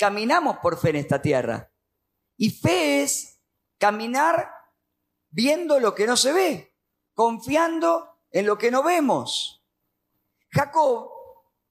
[0.00, 1.70] caminamos por fe en esta tierra.
[2.38, 3.38] Y fe es
[3.78, 4.50] caminar
[5.28, 6.74] viendo lo que no se ve,
[7.12, 9.62] confiando en lo que no vemos.
[10.48, 11.10] Jacob,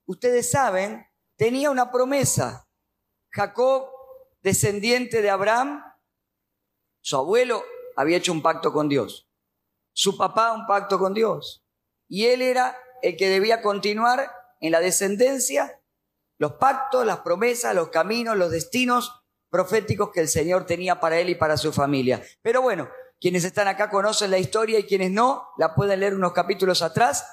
[0.05, 1.07] ustedes saben,
[1.37, 2.69] tenía una promesa.
[3.31, 3.89] Jacob,
[4.41, 5.83] descendiente de Abraham,
[7.01, 7.63] su abuelo
[7.95, 9.27] había hecho un pacto con Dios,
[9.91, 11.65] su papá un pacto con Dios,
[12.07, 15.78] y él era el que debía continuar en la descendencia
[16.39, 21.29] los pactos, las promesas, los caminos, los destinos proféticos que el Señor tenía para él
[21.29, 22.23] y para su familia.
[22.41, 26.33] Pero bueno, quienes están acá conocen la historia y quienes no, la pueden leer unos
[26.33, 27.25] capítulos atrás.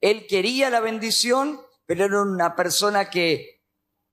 [0.00, 3.56] Él quería la bendición, pero era una persona que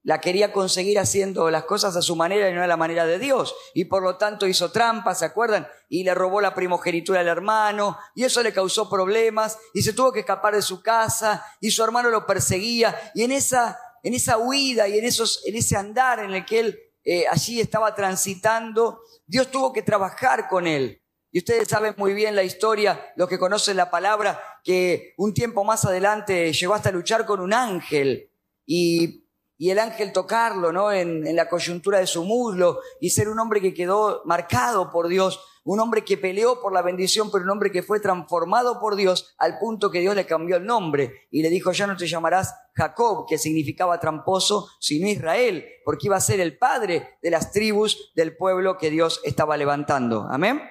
[0.01, 3.19] la quería conseguir haciendo las cosas a su manera y no a la manera de
[3.19, 3.55] Dios.
[3.73, 5.67] Y por lo tanto hizo trampas, ¿se acuerdan?
[5.87, 10.11] Y le robó la primogenitura al hermano, y eso le causó problemas, y se tuvo
[10.11, 14.37] que escapar de su casa, y su hermano lo perseguía, y en esa, en esa
[14.37, 19.01] huida y en, esos, en ese andar en el que él eh, allí estaba transitando,
[19.25, 21.01] Dios tuvo que trabajar con él.
[21.31, 25.63] Y ustedes saben muy bien la historia, los que conocen la palabra, que un tiempo
[25.63, 28.29] más adelante llegó hasta luchar con un ángel
[28.65, 29.23] y
[29.69, 30.91] el ángel tocarlo, ¿no?
[30.91, 35.39] En, la coyuntura de su muslo y ser un hombre que quedó marcado por Dios,
[35.65, 39.33] un hombre que peleó por la bendición, pero un hombre que fue transformado por Dios
[39.37, 42.53] al punto que Dios le cambió el nombre y le dijo, ya no te llamarás
[42.73, 48.11] Jacob, que significaba tramposo, sino Israel, porque iba a ser el padre de las tribus
[48.15, 50.27] del pueblo que Dios estaba levantando.
[50.29, 50.61] Amén.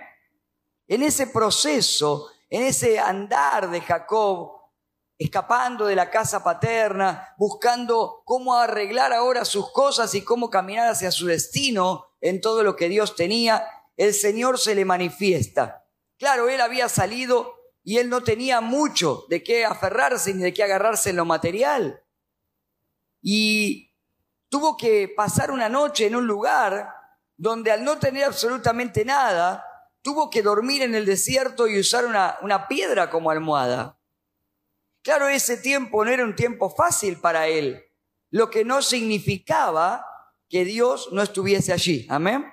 [0.88, 4.62] En ese proceso, en ese andar de Jacob,
[5.16, 11.12] escapando de la casa paterna, buscando cómo arreglar ahora sus cosas y cómo caminar hacia
[11.12, 13.64] su destino en todo lo que Dios tenía,
[13.96, 15.86] el Señor se le manifiesta.
[16.18, 17.54] Claro, él había salido
[17.84, 22.02] y él no tenía mucho de qué aferrarse ni de qué agarrarse en lo material.
[23.20, 23.92] Y
[24.48, 26.94] tuvo que pasar una noche en un lugar
[27.36, 29.64] donde al no tener absolutamente nada,
[30.02, 33.98] tuvo que dormir en el desierto y usar una, piedra como almohada.
[35.02, 37.82] Claro, ese tiempo no era un tiempo fácil para él,
[38.30, 40.06] lo que no significaba
[40.48, 42.06] que Dios no estuviese allí.
[42.08, 42.44] Amén.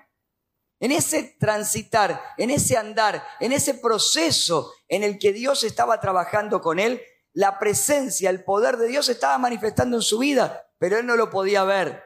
[0.79, 6.62] En ese transitar, en ese andar, en ese proceso en el que Dios estaba trabajando
[6.62, 7.01] con él,
[7.34, 11.29] la presencia, el poder de Dios estaba manifestando en su vida, pero él no lo
[11.29, 12.03] podía ver.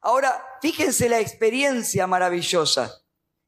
[0.00, 3.02] Ahora, fíjense la experiencia maravillosa.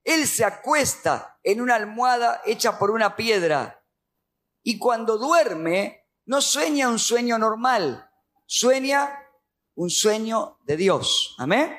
[0.04, 3.84] Él se acuesta en una almohada hecha por una piedra
[4.62, 8.10] y cuando duerme, no sueña un sueño normal,
[8.46, 9.18] sueña
[9.74, 11.34] un sueño de Dios.
[11.38, 11.76] Amén.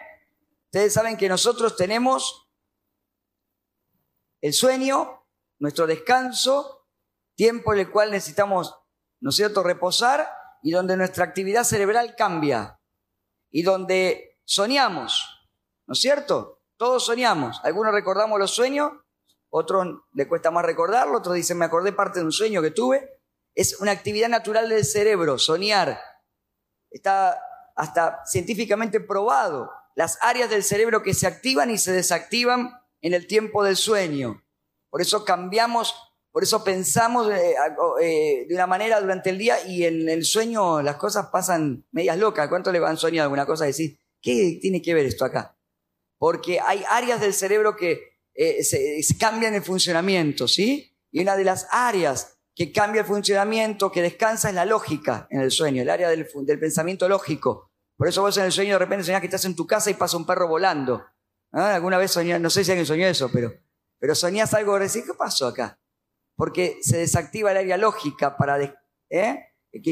[0.66, 2.41] Ustedes saben que nosotros tenemos
[4.42, 5.26] el sueño,
[5.60, 6.88] nuestro descanso,
[7.36, 8.76] tiempo en el cual necesitamos,
[9.22, 10.30] ¿no es cierto?, reposar
[10.62, 12.80] y donde nuestra actividad cerebral cambia
[13.52, 15.50] y donde soñamos,
[15.88, 16.62] ¿no es cierto?
[16.78, 17.62] Todos soñamos.
[17.64, 18.92] Algunos recordamos los sueños
[19.54, 23.22] otro le cuesta más recordarlo, otros dicen, me acordé parte de un sueño que tuve.
[23.54, 26.00] Es una actividad natural del cerebro, soñar.
[26.90, 27.38] Está
[27.76, 29.70] hasta científicamente probado.
[29.96, 34.44] Las áreas del cerebro que se activan y se desactivan en el tiempo del sueño.
[34.90, 35.96] Por eso cambiamos,
[36.32, 37.56] por eso pensamos eh,
[38.02, 42.18] eh, de una manera durante el día y en el sueño las cosas pasan medias
[42.18, 42.48] locas.
[42.50, 43.66] ¿Cuánto le van soñado alguna cosa?
[43.66, 45.58] Decir, ¿qué tiene que ver esto acá?
[46.18, 50.96] Porque hay áreas del cerebro que eh, se, cambian el funcionamiento, ¿sí?
[51.12, 55.42] Y una de las áreas que cambia el funcionamiento, que descansa, es la lógica en
[55.42, 56.28] el sueño, el área del,
[56.60, 57.72] pensamiento lógico.
[57.98, 59.96] Por eso vos en el sueño de repente soñás que estás en tu casa y
[59.96, 61.06] pasa un perro volando.
[61.52, 61.76] ¿Ah?
[61.76, 63.52] Alguna vez soñás, no sé si alguien soñó eso, pero,
[64.00, 65.80] pero soñás algo y decís, ¿qué pasó acá?
[66.36, 68.58] Porque se desactiva el área lógica para
[69.10, 69.40] ¿eh?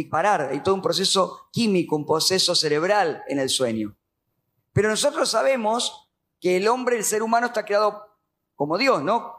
[0.09, 0.49] parar.
[0.51, 3.95] Hay todo un proceso químico, un proceso cerebral en el sueño.
[4.73, 6.09] Pero nosotros sabemos
[6.39, 8.17] que el hombre, el ser humano, está creado
[8.55, 9.33] como Dios, ¿no?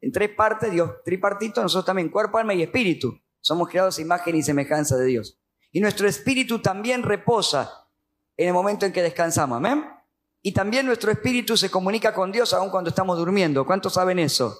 [0.00, 3.18] En tres partes, Dios tripartito, nosotros también, cuerpo, alma y espíritu.
[3.40, 5.38] Somos creados a imagen y semejanza de Dios.
[5.70, 7.88] Y nuestro espíritu también reposa
[8.36, 9.84] en el momento en que descansamos, ¿amén?
[10.42, 13.64] Y también nuestro espíritu se comunica con Dios aun cuando estamos durmiendo.
[13.64, 14.58] ¿Cuántos saben eso?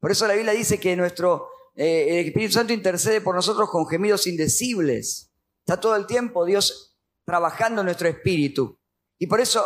[0.00, 3.86] Por eso la Biblia dice que nuestro eh, el Espíritu Santo intercede por nosotros con
[3.86, 5.32] gemidos indecibles.
[5.60, 8.78] Está todo el tiempo Dios trabajando en nuestro espíritu.
[9.18, 9.64] Y por eso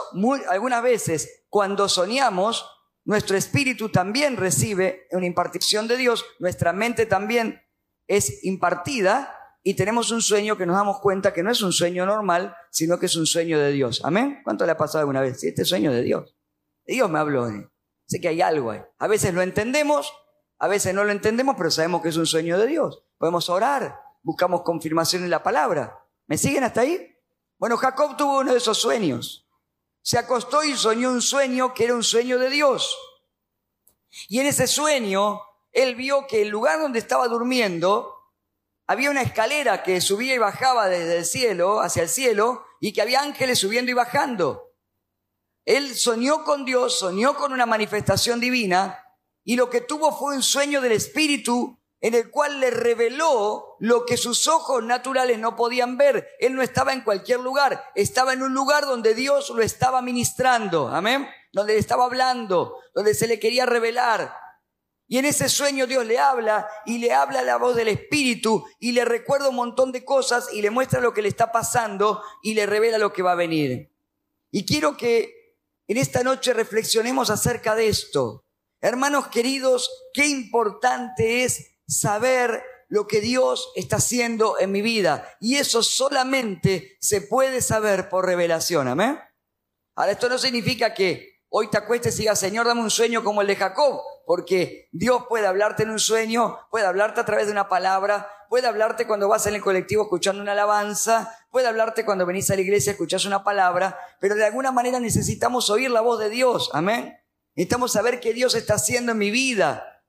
[0.48, 2.68] algunas veces cuando soñamos
[3.04, 7.62] nuestro espíritu también recibe una impartición de Dios, nuestra mente también
[8.08, 12.04] es impartida y tenemos un sueño que nos damos cuenta que no es un sueño
[12.04, 14.02] normal, sino que es un sueño de Dios.
[14.04, 14.42] Amén.
[14.44, 15.42] ¿Cuánto le ha pasado alguna vez?
[15.42, 16.36] este sueño de Dios.
[16.84, 17.48] Dios me habló.
[18.06, 18.82] Sé que hay algo ahí.
[18.98, 20.12] A veces lo entendemos,
[20.58, 23.04] a veces no lo entendemos, pero sabemos que es un sueño de Dios.
[23.16, 25.98] Podemos orar, buscamos confirmación en la palabra.
[26.26, 27.16] ¿Me siguen hasta ahí?
[27.56, 29.48] Bueno, Jacob tuvo uno de esos sueños.
[30.02, 32.94] se acostó y soñó un sueño que era un sueño de Dios.
[34.28, 35.40] Y en ese sueño,
[35.72, 38.13] él vio que el lugar donde estaba durmiendo
[38.86, 43.02] había una escalera que subía y bajaba desde el cielo, hacia el cielo, y que
[43.02, 44.74] había ángeles subiendo y bajando.
[45.64, 49.02] Él soñó con Dios, soñó con una manifestación divina,
[49.42, 54.04] y lo que tuvo fue un sueño del Espíritu en el cual le reveló lo
[54.04, 56.28] que sus ojos naturales no podían ver.
[56.38, 60.88] Él no estaba en cualquier lugar, estaba en un lugar donde Dios lo estaba ministrando,
[60.88, 64.43] amén, donde le estaba hablando, donde se le quería revelar.
[65.06, 68.92] Y en ese sueño Dios le habla y le habla la voz del Espíritu y
[68.92, 72.54] le recuerda un montón de cosas y le muestra lo que le está pasando y
[72.54, 73.92] le revela lo que va a venir.
[74.50, 75.56] Y quiero que
[75.86, 78.44] en esta noche reflexionemos acerca de esto.
[78.80, 85.36] Hermanos queridos, qué importante es saber lo que Dios está haciendo en mi vida.
[85.40, 88.88] Y eso solamente se puede saber por revelación.
[88.88, 89.18] Amén.
[89.96, 93.42] Ahora, esto no significa que hoy te acuestes y digas, Señor, dame un sueño como
[93.42, 97.52] el de Jacob, porque Dios puede hablarte en un sueño, puede hablarte a través de
[97.52, 102.26] una palabra, puede hablarte cuando vas en el colectivo escuchando una alabanza, puede hablarte cuando
[102.26, 106.18] venís a la iglesia escuchás una palabra, pero de alguna manera necesitamos oír la voz
[106.20, 106.70] de Dios.
[106.72, 107.16] Amén.
[107.54, 110.02] Necesitamos saber qué Dios está haciendo en mi vida,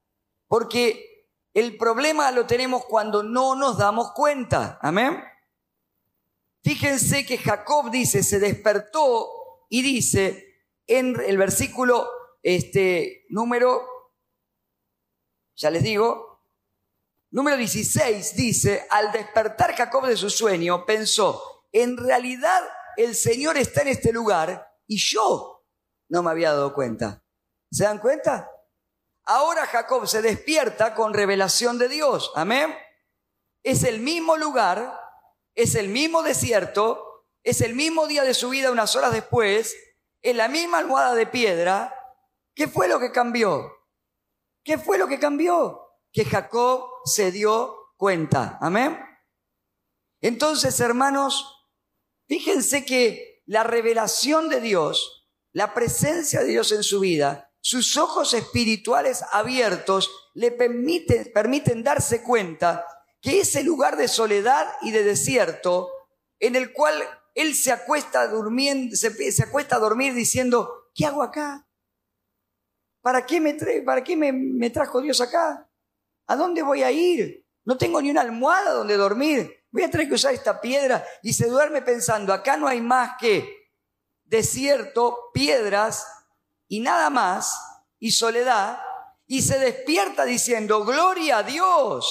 [0.48, 4.80] porque el problema lo tenemos cuando no nos damos cuenta.
[4.82, 5.24] Amén.
[6.64, 9.30] Fíjense que Jacob dice, se despertó
[9.70, 12.10] y dice en el versículo
[12.44, 13.88] este, número,
[15.56, 16.42] ya les digo,
[17.32, 22.62] número 16 dice, al despertar Jacob de su sueño, pensó, en realidad
[22.98, 25.66] el Señor está en este lugar y yo
[26.10, 27.24] no me había dado cuenta.
[27.72, 28.50] ¿Se dan cuenta?
[29.26, 32.32] Ahora Jacob se despierta con revelación de Dios.
[32.36, 32.76] Amén.
[33.64, 35.00] Es el mismo lugar,
[35.56, 39.76] es el mismo desierto, es el mismo día de su vida unas horas después,
[40.22, 41.94] es la misma almohada de piedra.
[42.54, 43.72] ¿Qué fue lo que cambió?
[44.66, 45.80] ¿Qué fue lo que cambió?
[46.12, 48.58] Que Jacob se dio cuenta.
[48.60, 49.00] Amén.
[50.22, 51.70] Entonces, hermanos,
[52.28, 58.34] fíjense que la revelación de Dios, la presencia de Dios en su vida, sus ojos
[58.34, 62.86] espirituales abiertos le permiten, permiten darse cuenta
[63.22, 65.92] que ese lugar de soledad y de desierto
[66.40, 66.96] en el cual
[67.36, 71.65] él se acuesta durmiendo, se, acuesta a dormir diciendo, ¿qué hago acá?
[73.06, 75.70] ¿Para qué, me, trajo Dios acá?
[76.26, 77.46] ¿A dónde voy a ir?
[77.64, 79.64] No tengo ni una almohada donde dormir.
[79.70, 83.12] Voy a tener que usar esta piedra y se duerme pensando, acá no hay más
[83.20, 83.70] que
[84.24, 86.08] desierto, piedras
[86.68, 87.54] y nada más,
[88.00, 88.80] y soledad,
[89.28, 92.10] y se despierta diciendo, gloria a Dios.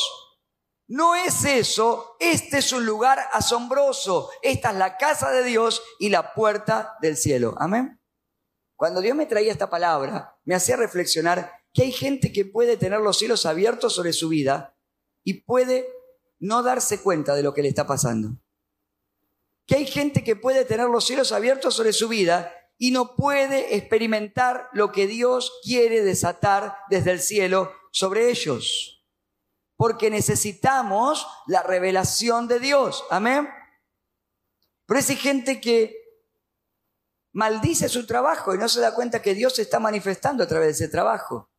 [0.87, 6.11] No es eso, este es un lugar asombroso, esta es la casa de Dios y
[6.11, 7.57] la puerta del cielo.
[7.59, 8.01] Amén.
[8.85, 13.01] Cuando Dios me traía esta palabra, me hacía reflexionar que hay gente que puede tener
[13.01, 14.77] los cielos abiertos sobre su vida
[15.23, 15.89] y puede
[16.39, 18.37] no darse cuenta de lo que le está pasando.
[19.65, 23.75] Que hay gente que puede tener los cielos abiertos sobre su vida y no puede
[23.75, 29.03] experimentar lo que Dios quiere desatar desde el cielo sobre ellos.
[29.77, 33.03] Porque necesitamos la revelación de Dios.
[33.09, 33.49] Amén.
[34.85, 36.04] Pero hay gente que
[37.35, 40.67] maldice su trabajo y no se da cuenta que Dios se está manifestando a través
[40.79, 41.51] de ese trabajo.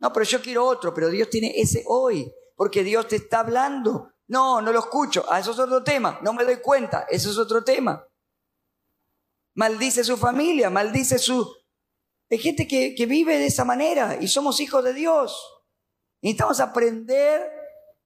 [0.00, 4.10] No, pero yo quiero otro, pero Dios tiene ese hoy, porque Dios te está hablando.
[4.28, 5.24] No, no lo escucho.
[5.28, 6.18] Ah, eso es otro tema.
[6.22, 7.06] No me doy cuenta.
[7.10, 8.08] Eso es otro tema
[9.54, 11.48] maldice su familia, maldice su...
[12.30, 15.38] Hay gente que, que vive de esa manera y somos hijos de Dios.
[16.22, 17.42] Necesitamos aprender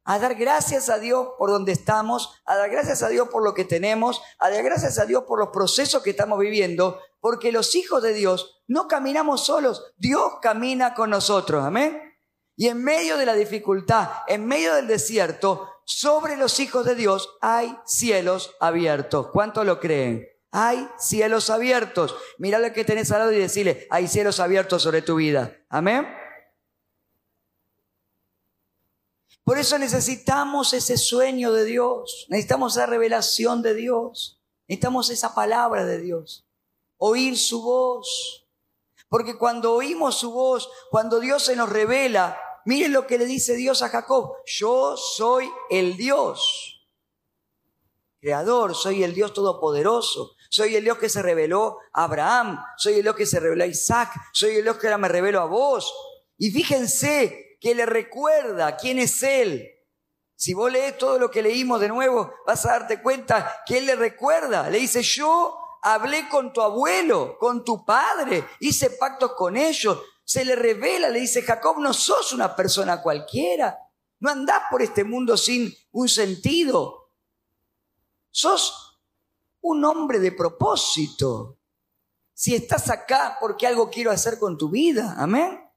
[0.09, 3.53] a dar gracias a Dios por donde estamos, a dar gracias a Dios por lo
[3.53, 7.75] que tenemos, a dar gracias a Dios por los procesos que estamos viviendo, porque los
[7.75, 12.01] hijos de Dios no caminamos solos, Dios camina con nosotros, amén.
[12.57, 17.37] Y en medio de la dificultad, en medio del desierto, sobre los hijos de Dios
[17.43, 19.27] hay cielos abiertos.
[19.31, 20.27] ¿Cuánto lo creen?
[20.51, 22.17] Hay cielos abiertos.
[22.39, 25.53] Mira lo que tenés al lado y decirle, hay cielos abiertos sobre tu vida.
[25.69, 26.09] Amén.
[29.49, 35.87] Por eso necesitamos ese sueño de Dios, necesitamos esa revelación de Dios, necesitamos esa palabra
[35.87, 36.47] de Dios,
[36.99, 38.47] oír su voz.
[39.09, 43.55] Porque cuando oímos su voz, cuando Dios se nos revela, miren lo que le dice
[43.55, 46.87] Dios a Jacob, yo soy el Dios,
[48.21, 50.33] creador, soy el Dios todopoderoso.
[50.51, 52.59] Soy el Dios que se reveló a Abraham.
[52.77, 54.11] Soy el Dios que se reveló a Isaac.
[54.33, 55.95] Soy el Dios que ahora me revelo a vos.
[56.37, 59.69] Y fíjense que le recuerda quién es Él.
[60.37, 63.87] Si vos lees todo lo que leímos de nuevo, vas a darte cuenta que Él
[63.87, 64.71] le recuerda.
[64.71, 70.01] Le dice, yo hablé con tu abuelo, con tu padre, hice pactos con ellos.
[70.25, 73.79] Se le revela, le dice Jacob, no sos una persona cualquiera.
[74.21, 77.13] No andás por este mundo sin un sentido.
[78.31, 79.01] Sos
[79.61, 81.59] un hombre de propósito.
[82.33, 85.68] Si estás acá porque algo quiero hacer con tu vida, amén.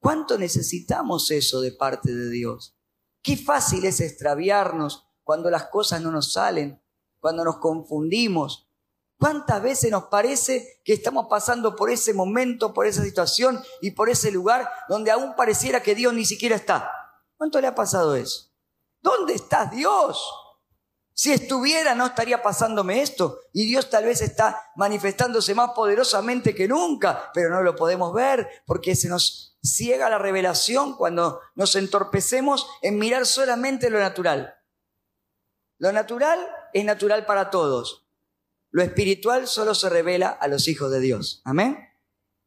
[0.00, 2.76] ¿Cuánto necesitamos eso de parte de Dios?
[3.22, 6.82] Qué fácil es extraviarnos cuando las cosas no nos salen,
[7.20, 8.70] cuando nos confundimos.
[9.18, 14.08] ¿Cuántas veces nos parece que estamos pasando por ese momento, por esa situación y por
[14.08, 16.92] ese lugar donde aún pareciera que Dios ni siquiera está?
[17.36, 18.52] ¿Cuánto le ha pasado eso?
[19.00, 20.22] ¿Dónde estás Dios?
[21.18, 26.68] Si estuviera no estaría pasándome esto y Dios tal vez está manifestándose más poderosamente que
[26.68, 32.68] nunca, pero no lo podemos ver porque se nos ciega la revelación cuando nos entorpecemos
[32.82, 34.54] en mirar solamente lo natural.
[35.78, 36.38] Lo natural
[36.72, 38.06] es natural para todos.
[38.70, 41.42] Lo espiritual solo se revela a los hijos de Dios.
[41.44, 41.78] Amén.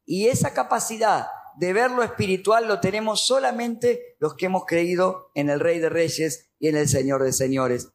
[0.06, 1.26] Y esa capacidad
[1.58, 5.90] de ver lo espiritual lo tenemos solamente los que hemos creído en el Rey de
[5.90, 7.92] Reyes y en el Señor de Señores.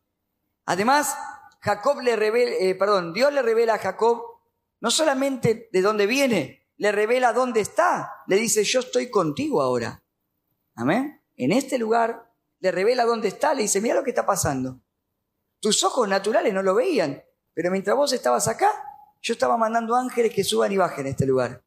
[0.68, 1.18] Además,
[1.62, 4.22] Jacob le revela, eh, perdón, Dios le revela a Jacob
[4.82, 8.12] no solamente de dónde viene, le revela dónde está.
[8.28, 10.04] Le dice, yo estoy contigo ahora.
[10.76, 11.22] Amén.
[11.38, 14.82] En este lugar le revela dónde está, le dice, mira lo que está pasando.
[15.62, 18.70] Tus ojos naturales no lo veían, pero mientras vos estabas acá,
[19.22, 21.64] yo estaba mandando ángeles que suban y bajen en este lugar.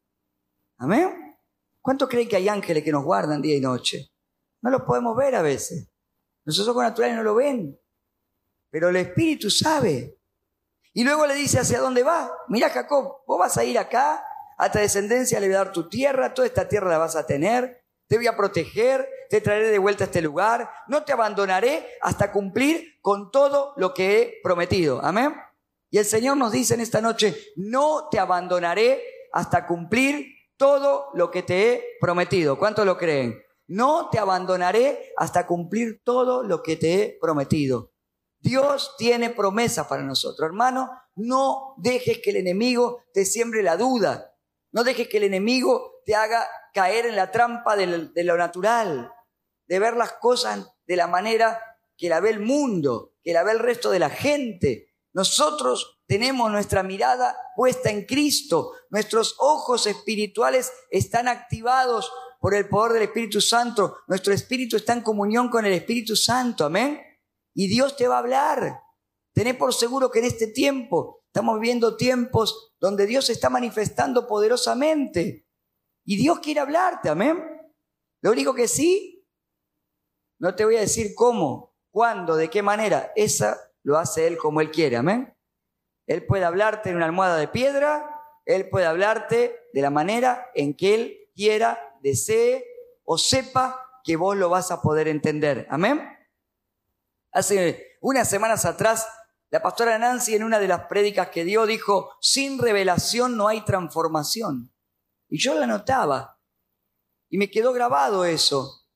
[0.77, 1.39] Amén.
[1.81, 4.11] ¿Cuánto creen que hay ángeles que nos guardan día y noche?
[4.61, 5.89] No los podemos ver a veces.
[6.45, 7.81] Nuestros ojos naturales no lo ven,
[8.71, 10.17] pero el Espíritu sabe.
[10.93, 12.33] Y luego le dice hacia dónde va.
[12.49, 14.25] Mira Jacob, vos vas a ir acá,
[14.59, 17.27] a tu descendencia le voy a dar tu tierra, toda esta tierra la vas a
[17.27, 21.87] tener, te voy a proteger, te traeré de vuelta a este lugar, no te abandonaré
[22.03, 25.01] hasta cumplir con todo lo que he prometido.
[25.05, 25.35] Amén.
[25.91, 31.31] Y el Señor nos dice en esta noche, no te abandonaré hasta cumplir todo lo
[31.31, 32.59] que te he prometido.
[32.59, 33.41] ¿Cuántos lo creen?
[33.67, 37.90] No te abandonaré hasta cumplir todo lo que te he prometido.
[38.41, 40.47] Dios tiene promesa para nosotros.
[40.47, 44.35] Hermano, no dejes que el enemigo te siembre la duda.
[44.73, 49.13] No dejes que el enemigo te haga caer en la trampa de lo natural
[49.71, 51.63] de ver las cosas de la manera
[51.97, 54.89] que la ve el mundo, que la ve el resto de la gente.
[55.13, 62.95] Nosotros tenemos nuestra mirada puesta en Cristo, nuestros ojos espirituales están activados por el poder
[62.95, 67.01] del Espíritu Santo, nuestro espíritu está en comunión con el Espíritu Santo, amén.
[67.55, 68.83] Y Dios te va a hablar.
[69.33, 74.27] Tené por seguro que en este tiempo estamos viviendo tiempos donde Dios se está manifestando
[74.27, 75.47] poderosamente.
[76.05, 77.43] Y Dios quiere hablarte, amén.
[78.23, 79.21] Lo único que sí
[80.41, 83.13] no te voy a decir cómo, cuándo, de qué manera.
[83.15, 84.97] Esa lo hace Él como Él quiere.
[84.97, 85.37] Amén.
[86.07, 88.09] Él puede hablarte en una almohada de piedra.
[88.47, 92.65] Él puede hablarte de la manera en que Él quiera, desee
[93.05, 95.67] o sepa que vos lo vas a poder entender.
[95.69, 96.01] Amén.
[97.33, 99.09] Hace unas semanas atrás,
[99.51, 103.65] la pastora Nancy en una de las prédicas que dio dijo, sin revelación no hay
[103.65, 104.73] transformación.
[105.29, 106.41] Y yo la notaba.
[107.29, 108.87] Y me quedó grabado eso.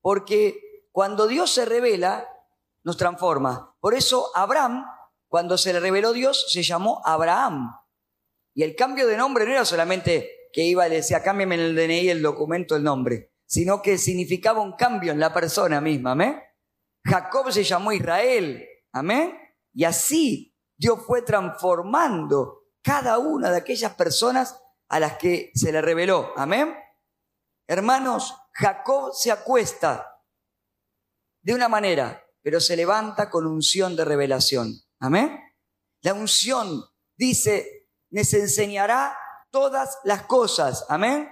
[0.00, 0.58] Porque
[0.90, 2.28] cuando Dios se revela,
[2.82, 3.76] nos transforma.
[3.80, 4.84] Por eso Abraham,
[5.28, 7.74] cuando se le reveló Dios, se llamó Abraham.
[8.54, 11.76] Y el cambio de nombre no era solamente que iba y decía, cámbiame en el
[11.76, 16.38] DNI el documento el nombre, sino que significaba un cambio en la persona misma, ¿amén?
[17.04, 19.38] Jacob se llamó Israel, ¿amén?
[19.72, 25.80] Y así Dios fue transformando cada una de aquellas personas a las que se le
[25.80, 26.76] reveló, ¿amén?
[27.66, 30.20] Hermanos, Jacob se acuesta
[31.42, 34.82] de una manera, pero se levanta con unción de revelación.
[35.00, 35.40] Amén.
[36.02, 36.84] La unción
[37.16, 39.16] dice, les enseñará
[39.50, 40.84] todas las cosas.
[40.88, 41.28] Amén.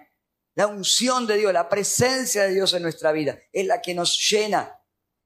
[0.54, 4.18] La unción de Dios, la presencia de Dios en nuestra vida es la que nos
[4.30, 4.79] llena,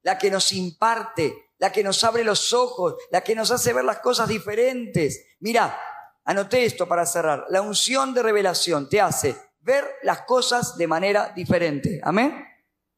[0.05, 3.85] la que nos imparte, la que nos abre los ojos, la que nos hace ver
[3.85, 5.35] las cosas diferentes.
[5.41, 5.77] Mira,
[6.25, 7.47] anoté esto para cerrar.
[7.49, 12.01] La unción de revelación te hace ver las cosas de manera diferente.
[12.05, 12.55] Amén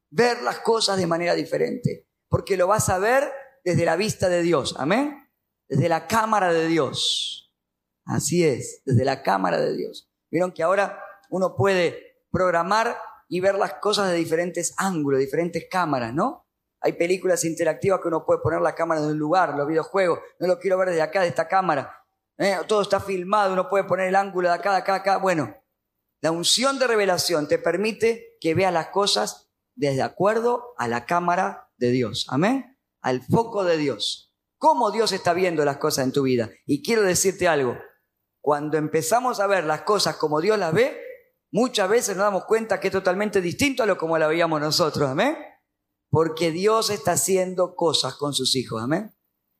[0.09, 3.31] ver las cosas de manera diferente, porque lo vas a ver
[3.63, 5.29] desde la vista de Dios, amén,
[5.67, 7.53] desde la cámara de Dios.
[8.05, 10.09] Así es, desde la cámara de Dios.
[10.31, 12.97] Vieron que ahora uno puede programar
[13.27, 16.46] y ver las cosas de diferentes ángulos, diferentes cámaras, ¿no?
[16.87, 20.47] Hay películas interactivas que uno puede poner la cámara en un lugar, los videojuegos, no
[20.47, 22.01] lo quiero ver desde acá, de esta cámara.
[22.37, 22.55] ¿eh?
[22.65, 25.17] Todo está filmado, uno puede poner el ángulo de acá, de acá, de acá.
[25.17, 25.53] Bueno,
[26.21, 31.69] la unción de revelación te permite que veas las cosas desde acuerdo a la cámara
[31.75, 32.25] de Dios.
[32.29, 32.79] Amén.
[33.01, 34.33] Al foco de Dios.
[34.57, 36.49] ¿Cómo Dios está viendo las cosas en tu vida?
[36.65, 37.77] Y quiero decirte algo.
[38.39, 41.01] cuando empezamos a ver las cosas como Dios las ve,
[41.51, 45.09] muchas veces nos damos cuenta que es totalmente distinto a lo como la veíamos nosotros,
[45.09, 45.35] amén.
[46.09, 49.13] Porque Dios está haciendo cosas con sus hijos, amén.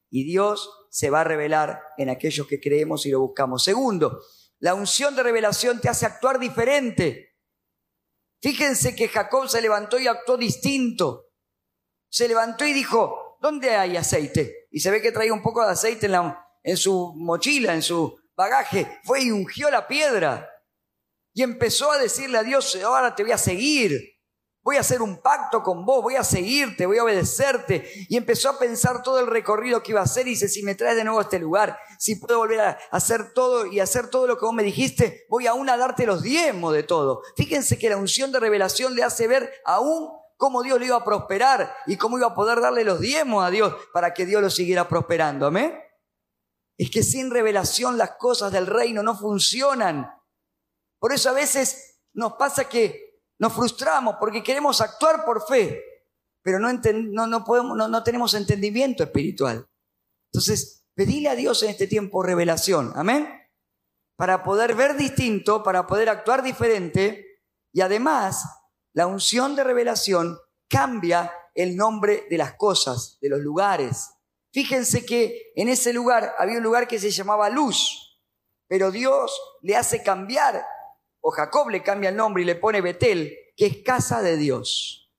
[0.09, 3.63] Y Dios se va a revelar en aquellos que creemos y lo buscamos.
[3.63, 4.21] Segundo,
[4.59, 7.35] la unción de revelación te hace actuar diferente.
[8.41, 11.25] Fíjense que Jacob se levantó y actuó distinto.
[12.09, 14.67] Se levantó y dijo, ¿dónde hay aceite?
[14.71, 16.09] Y se ve que traía un poco de aceite
[16.63, 18.99] en, su mochila, en su bagaje.
[19.03, 20.49] Fue y ungió la piedra.
[21.33, 24.16] Y empezó a decirle a Dios, ahora te voy a seguir
[24.67, 27.89] voy a hacer un pacto con vos, voy a seguirte, voy a obedecerte.
[28.09, 30.75] Y empezó a pensar todo el recorrido que iba a hacer y dice, si me
[30.75, 34.27] traes de nuevo a este lugar, si puedo volver a hacer todo y hacer todo
[34.27, 37.21] lo que vos me dijiste, voy aún a darte los diezmos de todo.
[37.37, 41.05] Fíjense que la unción de revelación le hace ver aún cómo Dios le iba a
[41.05, 44.49] prosperar y cómo iba a poder darle los diezmos a Dios para que Dios lo
[44.49, 45.47] siguiera prosperando.
[45.47, 45.79] Amén.
[46.77, 50.13] Es que sin revelación las cosas del reino no funcionan.
[50.99, 53.06] Por eso a veces nos pasa que
[53.39, 55.83] nos frustramos porque queremos actuar por fe,
[56.41, 59.67] pero no, no, podemos, no, tenemos entendimiento espiritual.
[60.31, 63.29] Entonces, pedile a Dios en este tiempo revelación, amén,
[64.17, 68.43] para poder ver distinto, para poder actuar diferente y además
[68.93, 74.09] la unción de revelación cambia el nombre de las cosas, de los lugares.
[74.51, 78.19] Fíjense que en ese lugar había un lugar que se llamaba luz,
[78.67, 80.65] pero Dios le hace cambiar
[81.27, 85.11] o Jacob le cambia el nombre y le pone Betel, que es casa de Dios.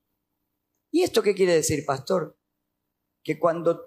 [0.89, 2.35] ¿Y esto qué quiere decir, pastor?
[3.23, 3.79] Que cuando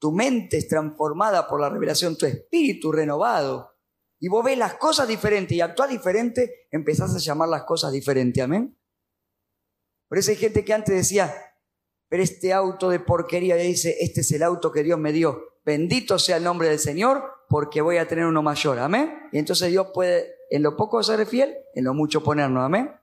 [0.00, 3.76] tu mente es transformada por la revelación, tu espíritu renovado,
[4.18, 8.42] y vos ves las cosas diferentes y actúas diferente, empezás a llamar las cosas diferentes,
[8.42, 8.80] amén.
[10.08, 11.34] Por eso hay gente que antes decía,
[12.08, 15.58] pero este auto de porquería, dice, este es el auto que Dios me dio.
[15.66, 19.28] Bendito sea el nombre del Señor, porque voy a tener uno mayor, amén.
[19.32, 22.94] Y entonces Dios puede en lo poco ser fiel, en lo mucho ponernos, amén.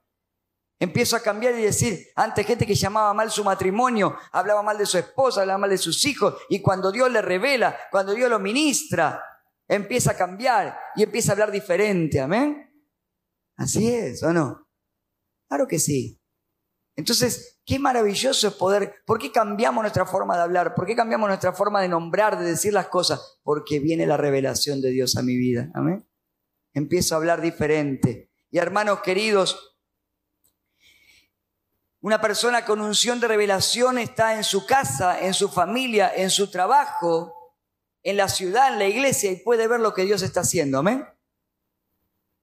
[0.79, 4.85] Empiezo a cambiar y decir, antes gente que llamaba mal su matrimonio, hablaba mal de
[4.85, 8.39] su esposa, hablaba mal de sus hijos, y cuando Dios le revela, cuando Dios lo
[8.39, 9.23] ministra,
[9.67, 12.71] empieza a cambiar y empieza a hablar diferente, amén.
[13.57, 14.67] Así es, ¿o no?
[15.47, 16.19] Claro que sí.
[16.95, 20.75] Entonces, qué maravilloso es poder, ¿por qué cambiamos nuestra forma de hablar?
[20.75, 23.39] ¿Por qué cambiamos nuestra forma de nombrar, de decir las cosas?
[23.43, 26.05] Porque viene la revelación de Dios a mi vida, amén
[26.75, 28.29] empiezo a hablar diferente.
[28.51, 29.77] Y hermanos queridos,
[32.01, 36.51] una persona con unción de revelación está en su casa, en su familia, en su
[36.51, 37.33] trabajo,
[38.03, 40.77] en la ciudad, en la iglesia y puede ver lo que Dios está haciendo.
[40.77, 41.07] Amén.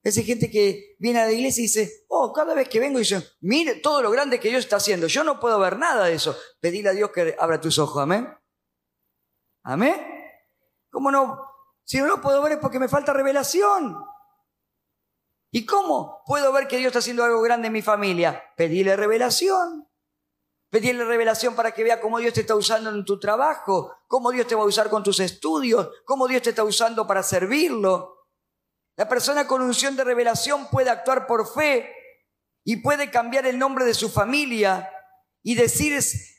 [0.03, 3.25] Es gente que viene a la iglesia y dice, oh, cada vez que vengo dice,
[3.41, 5.07] mire todo lo grande que Dios está haciendo.
[5.07, 6.37] Yo no puedo ver nada de eso.
[6.61, 8.03] Pedile a Dios que abra tus ojos.
[8.03, 8.29] Amén.
[9.63, 9.95] Amén.
[10.91, 11.41] ¿Cómo no?
[11.85, 13.97] Si no lo puedo ver es porque me falta revelación.
[15.53, 18.43] ¿Y cómo puedo ver que Dios está haciendo algo grande en mi familia?
[18.57, 19.89] Pedirle revelación.
[20.71, 24.47] Pedirle revelación para que vea cómo Dios te está usando en tu trabajo, cómo Dios
[24.47, 28.12] te va a usar con tus estudios, cómo Dios te está usando para servirlo.
[28.97, 31.93] La persona con unción de revelación puede actuar por fe
[32.65, 34.91] y puede cambiar el nombre de su familia
[35.43, 35.99] y decir,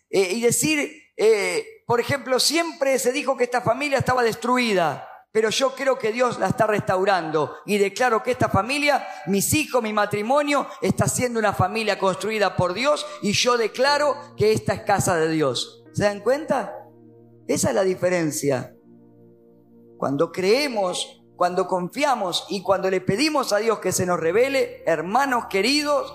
[0.09, 5.49] eh, y decir eh, por ejemplo, siempre se dijo que esta familia estaba destruida pero
[5.49, 9.91] yo creo que Dios la está restaurando y declaro que esta familia, mis hijos, mi
[9.91, 15.15] matrimonio, está siendo una familia construida por Dios y yo declaro que esta es casa
[15.17, 15.83] de Dios.
[15.91, 16.77] ¿Se dan cuenta?
[17.47, 18.75] Esa es la diferencia.
[19.97, 25.45] Cuando creemos, cuando confiamos y cuando le pedimos a Dios que se nos revele, hermanos
[25.49, 26.13] queridos,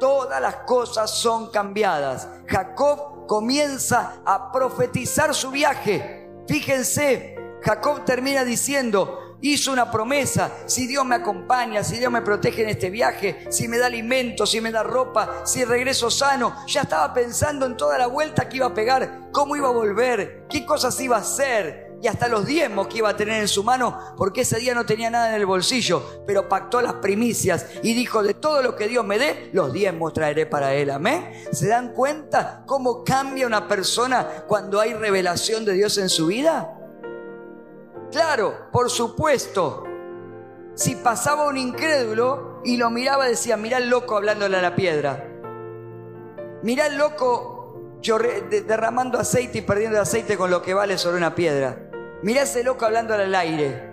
[0.00, 2.28] todas las cosas son cambiadas.
[2.46, 6.28] Jacob comienza a profetizar su viaje.
[6.48, 12.62] Fíjense, Jacob termina diciendo, hizo una promesa, si Dios me acompaña, si Dios me protege
[12.62, 16.82] en este viaje, si me da alimento, si me da ropa, si regreso sano, ya
[16.82, 20.64] estaba pensando en toda la vuelta que iba a pegar, cómo iba a volver, qué
[20.64, 23.98] cosas iba a hacer y hasta los diezmos que iba a tener en su mano,
[24.16, 28.22] porque ese día no tenía nada en el bolsillo, pero pactó las primicias y dijo,
[28.22, 30.90] de todo lo que Dios me dé, los diezmos traeré para él.
[30.90, 31.32] Amén.
[31.52, 36.72] ¿Se dan cuenta cómo cambia una persona cuando hay revelación de Dios en su vida?
[38.12, 39.84] Claro, por supuesto.
[40.74, 45.26] Si pasaba un incrédulo y lo miraba, decía, mirá el loco hablándole a la piedra.
[46.62, 47.56] Mirá el loco
[48.66, 51.85] derramando aceite y perdiendo aceite con lo que vale sobre una piedra.
[52.26, 53.88] Mirá ese loco hablándole al aire.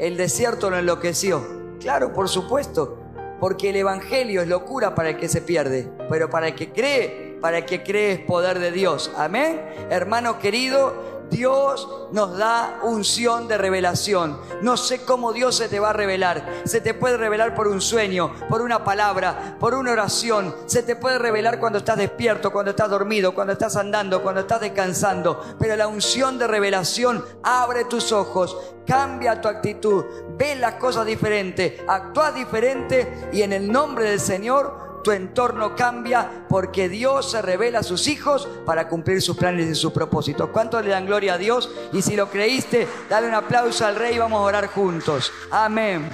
[0.00, 1.76] El desierto lo enloqueció.
[1.78, 2.98] Claro, por supuesto.
[3.38, 5.88] Porque el Evangelio es locura para el que se pierde.
[6.10, 9.12] Pero para el que cree, para el que cree es poder de Dios.
[9.16, 9.60] Amén.
[9.90, 14.38] Hermano querido, Dios nos da unción de revelación.
[14.62, 16.62] No sé cómo Dios se te va a revelar.
[16.64, 20.54] Se te puede revelar por un sueño, por una palabra, por una oración.
[20.66, 24.60] Se te puede revelar cuando estás despierto, cuando estás dormido, cuando estás andando, cuando estás
[24.60, 25.42] descansando.
[25.58, 30.04] Pero la unción de revelación abre tus ojos, cambia tu actitud,
[30.36, 36.44] ve las cosas diferentes, actúa diferente y en el nombre del Señor tu entorno cambia
[36.50, 40.50] porque Dios se revela a sus hijos para cumplir sus planes y sus propósitos.
[40.50, 41.70] ¿Cuántos le dan gloria a Dios?
[41.94, 45.32] Y si lo creíste, dale un aplauso al Rey y vamos a orar juntos.
[45.50, 46.10] Amén.